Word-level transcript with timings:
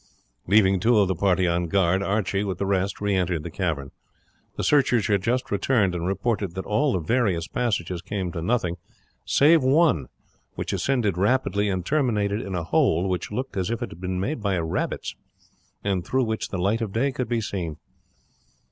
Leaving 0.47 0.79
two 0.79 0.97
of 0.97 1.07
the 1.07 1.13
party 1.13 1.45
on 1.47 1.67
guard, 1.67 2.01
Archie, 2.01 2.43
with 2.43 2.57
the 2.57 2.65
rest, 2.65 2.99
re 2.99 3.13
entered 3.15 3.43
the 3.43 3.51
cavern. 3.51 3.91
The 4.57 4.63
searchers 4.63 5.05
had 5.05 5.21
just 5.21 5.51
returned 5.51 5.93
and 5.93 6.07
reported 6.07 6.55
that 6.55 6.65
all 6.65 6.93
the 6.93 6.99
various 6.99 7.47
passages 7.47 8.01
came 8.01 8.31
to 8.31 8.41
nothing, 8.41 8.77
save 9.25 9.61
one, 9.61 10.07
which 10.55 10.73
ascended 10.73 11.19
rapidly 11.19 11.69
and 11.69 11.85
terminated 11.85 12.41
in 12.41 12.55
a 12.55 12.63
hole 12.63 13.07
which 13.07 13.31
looked 13.31 13.55
as 13.55 13.69
if 13.69 13.83
it 13.83 13.91
had 13.91 14.01
been 14.01 14.19
made 14.19 14.41
by 14.41 14.57
rabbits, 14.57 15.15
and 15.83 16.03
through 16.03 16.23
which 16.23 16.49
the 16.49 16.57
light 16.57 16.81
of 16.81 16.91
day 16.93 17.11
could 17.11 17.29
be 17.29 17.39
seen. 17.39 17.77